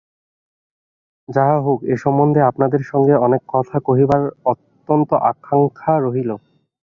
যাহা 1.29 1.57
হউক, 1.59 1.79
এ 1.83 1.95
সম্বন্ধে 1.97 2.41
আপনাদের 2.41 2.81
সঙ্গে 2.83 3.15
অনেক 3.17 3.41
কথা 3.47 3.77
কহিবার 3.79 4.21
অত্যন্ত 4.45 5.09
আকাঙ্ক্ষা 5.31 5.93
রহিল। 5.99 6.29